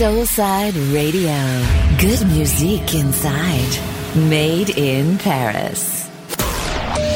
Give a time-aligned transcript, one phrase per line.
[0.00, 1.36] Soulside Radio.
[1.98, 3.78] Good music inside.
[4.16, 6.08] Made in Paris.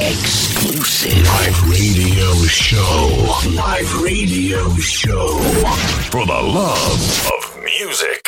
[0.02, 3.40] Exclusive live radio show.
[3.56, 5.38] Live radio show.
[6.10, 8.23] For the love of music.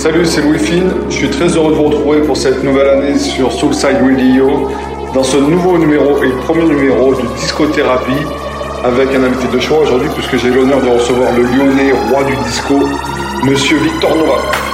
[0.00, 0.90] Salut, c'est Louis Finn.
[1.10, 4.70] Je suis très heureux de vous retrouver pour cette nouvelle année sur Soulside Radio
[5.12, 8.26] dans ce nouveau numéro et le premier numéro de Discothérapie
[8.82, 12.34] avec un invité de choix aujourd'hui puisque j'ai l'honneur de recevoir le lyonnais roi du
[12.48, 12.80] disco,
[13.44, 14.69] monsieur Victor Nova.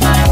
[0.00, 0.27] Bye.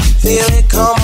[0.00, 1.01] Feel it come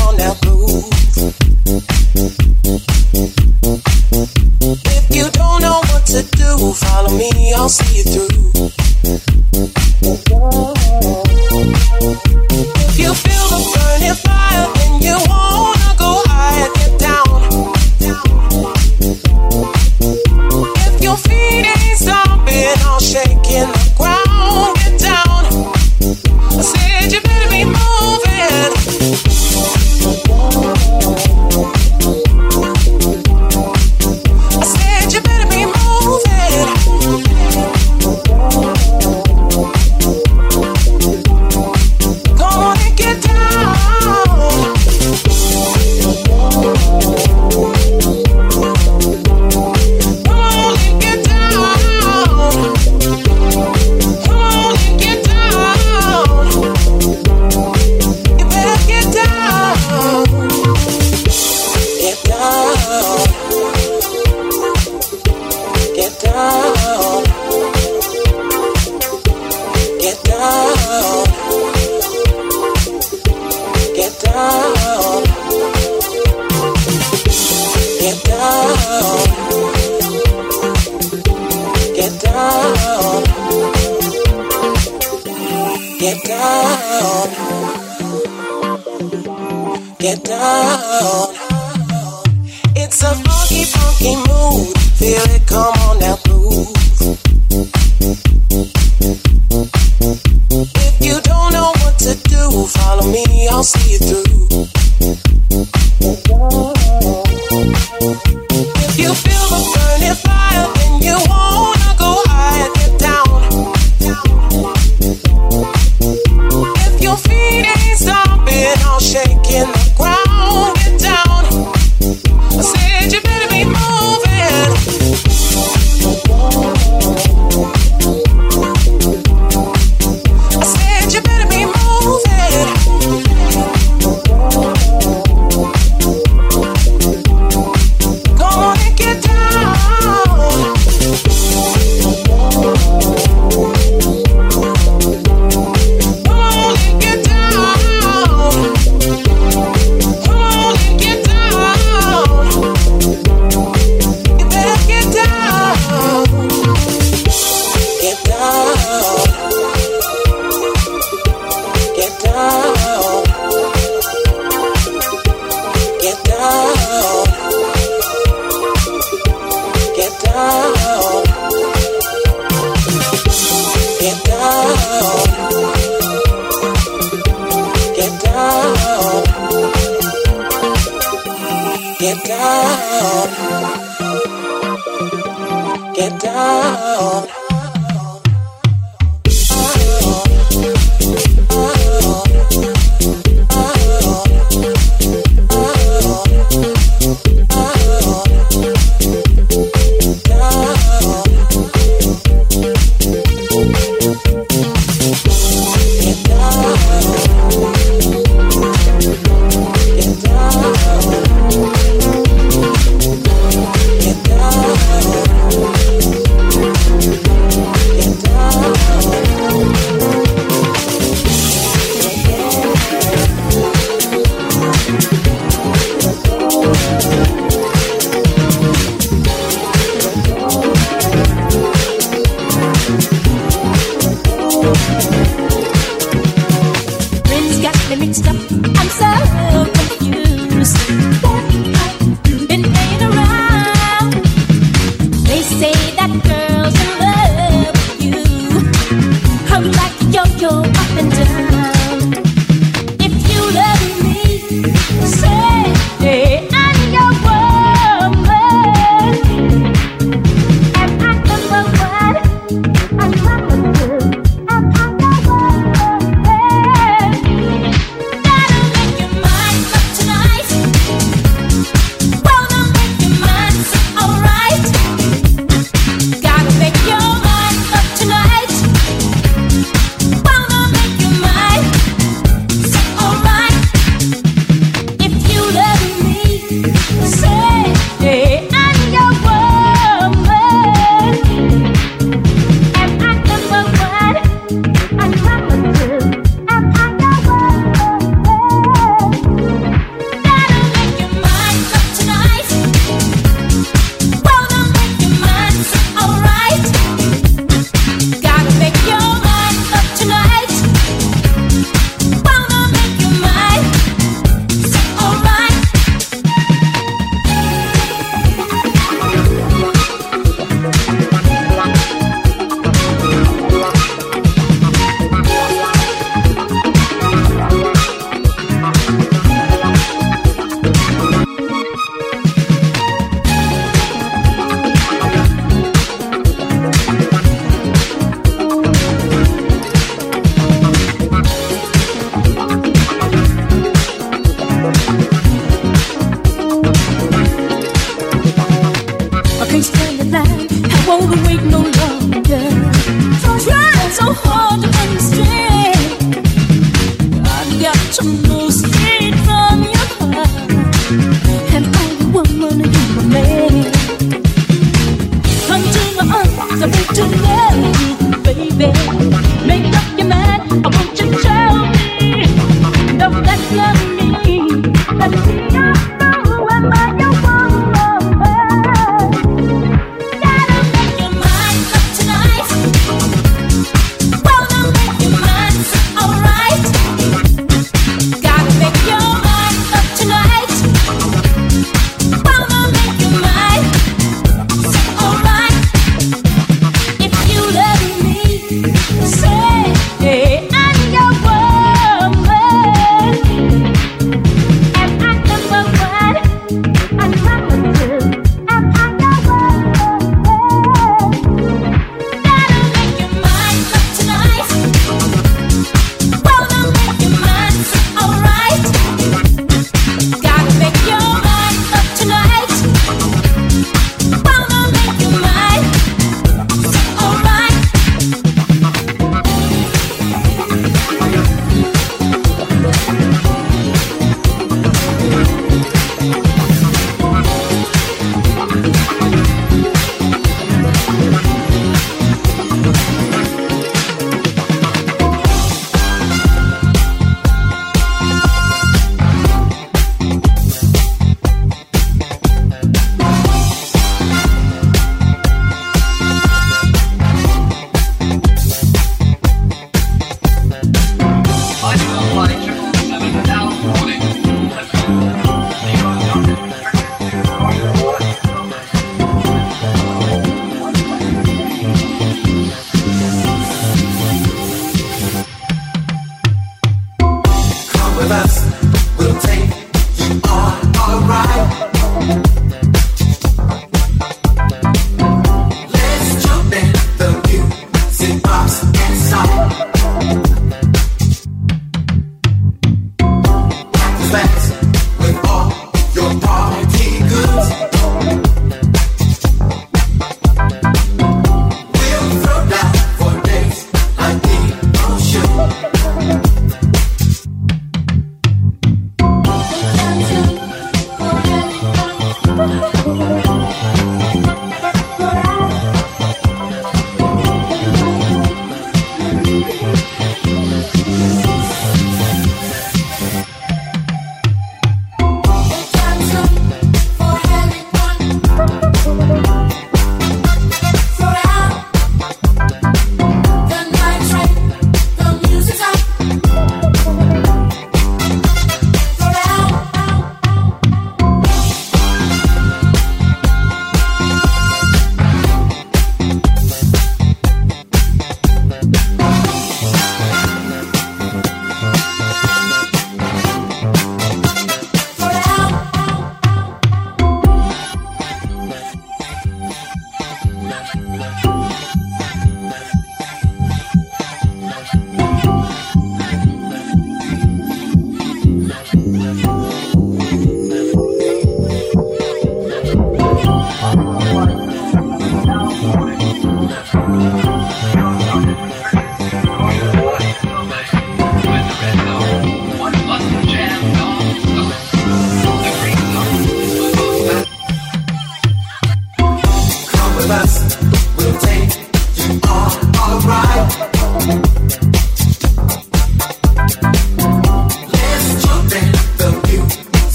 [109.26, 110.27] Wanna make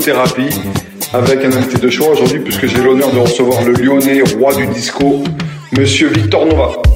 [0.00, 0.48] discothérapie
[1.12, 4.66] avec un invité de choix aujourd'hui puisque j'ai l'honneur de recevoir le lyonnais roi du
[4.68, 5.22] disco,
[5.76, 6.89] monsieur Victor Nova.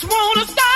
[0.00, 0.67] just wanna stop.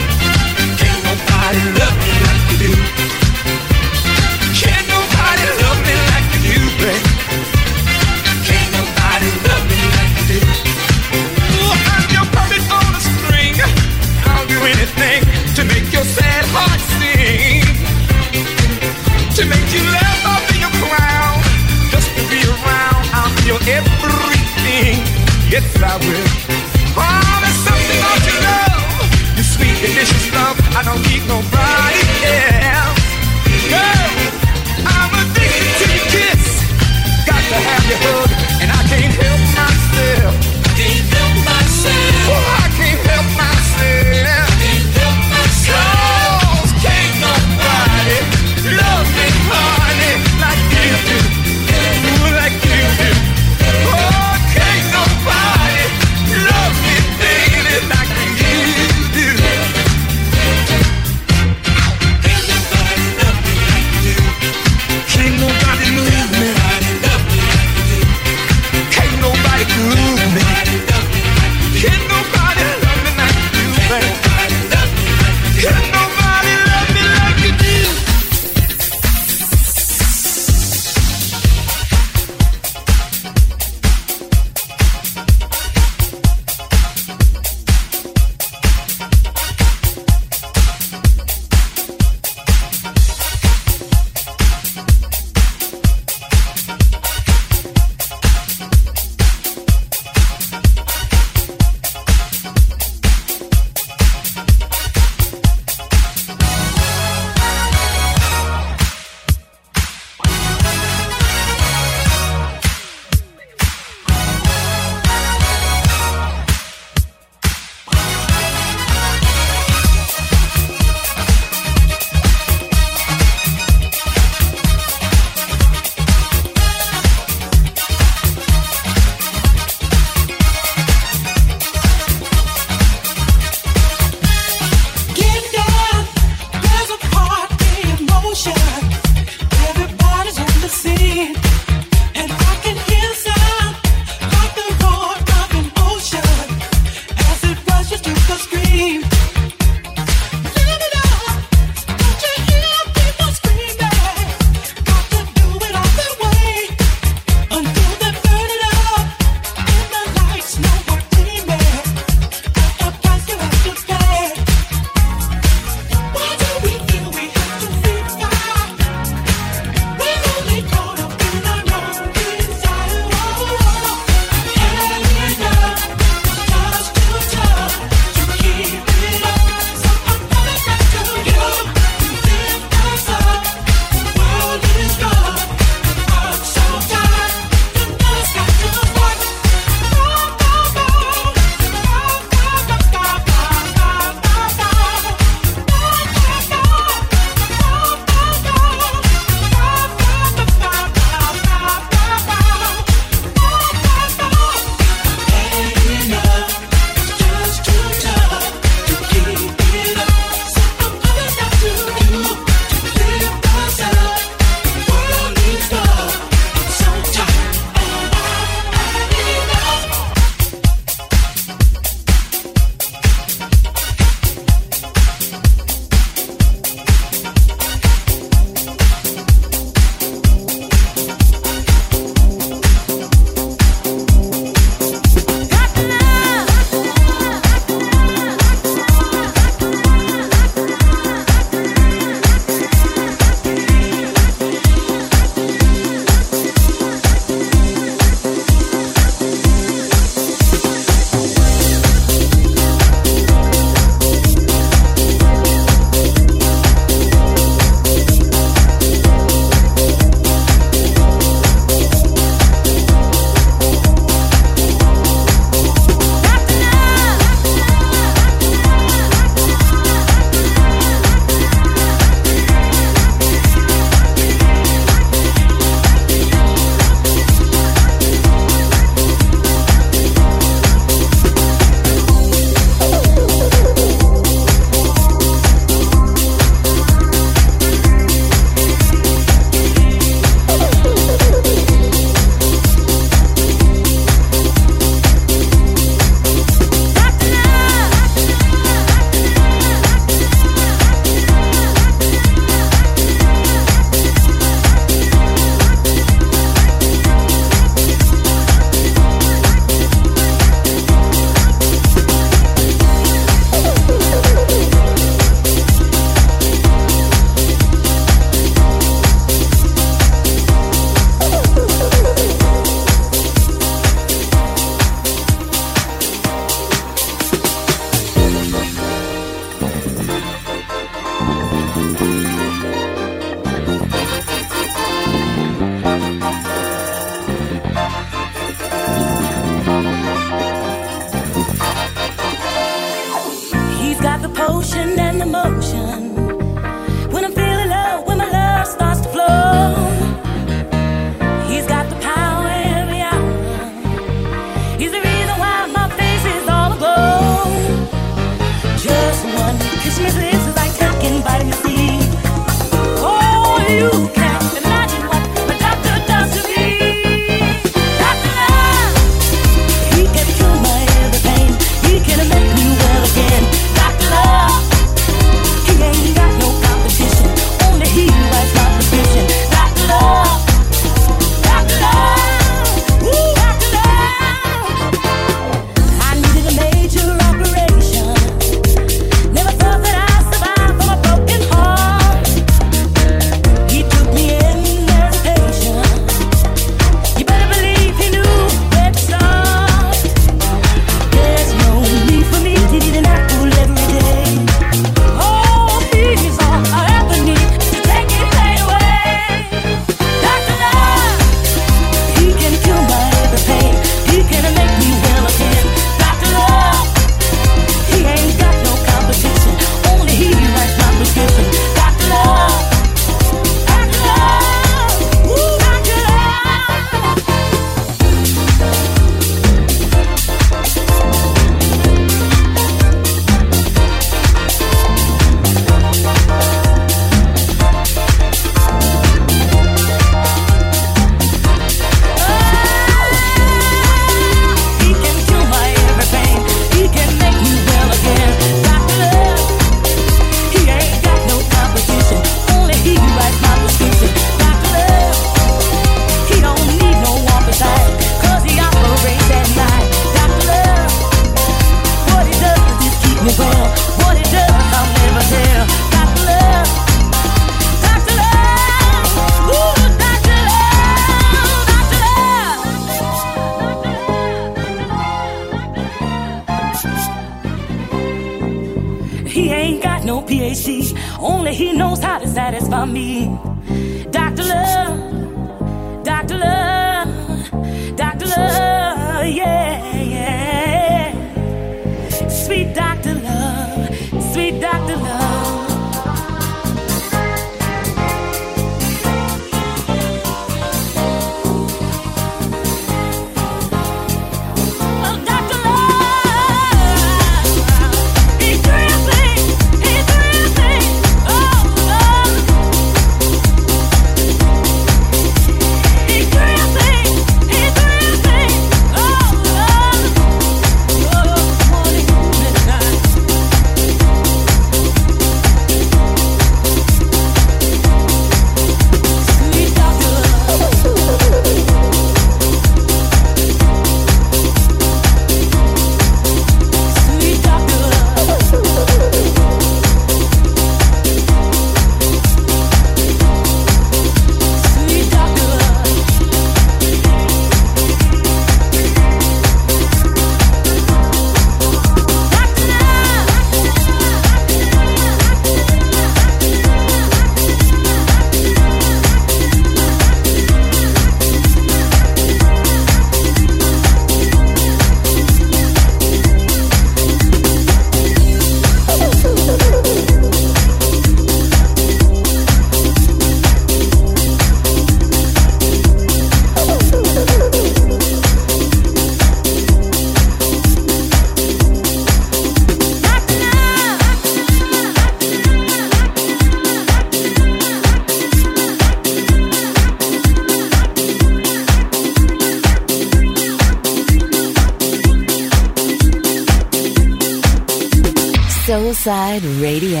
[599.04, 600.00] Soulside Radio.